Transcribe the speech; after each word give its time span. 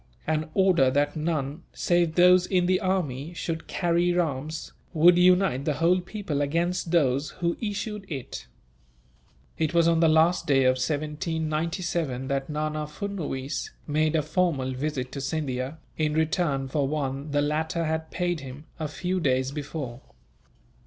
An 0.25 0.49
order 0.55 0.89
that 0.89 1.15
none, 1.15 1.61
save 1.73 2.15
those 2.15 2.47
in 2.47 2.65
the 2.65 2.79
army, 2.79 3.35
should 3.35 3.67
carry 3.67 4.17
arms 4.17 4.73
would 4.93 5.15
unite 5.19 5.65
the 5.65 5.75
whole 5.75 6.01
people 6.01 6.41
against 6.41 6.89
those 6.89 7.29
who 7.37 7.55
issued 7.61 8.11
it." 8.11 8.47
It 9.59 9.75
was 9.75 9.87
on 9.87 9.99
the 9.99 10.09
last 10.09 10.47
day 10.47 10.63
of 10.63 10.77
1797 10.81 12.29
that 12.29 12.49
Nana 12.49 12.87
Furnuwees 12.87 13.69
made 13.85 14.15
a 14.15 14.23
formal 14.23 14.71
visit 14.73 15.11
to 15.11 15.21
Scindia, 15.21 15.77
in 15.99 16.15
return 16.15 16.67
for 16.67 16.87
one 16.87 17.29
the 17.29 17.43
latter 17.43 17.85
had 17.85 18.09
paid 18.09 18.39
him, 18.39 18.65
a 18.79 18.87
few 18.87 19.19
days 19.19 19.51
before. 19.51 20.01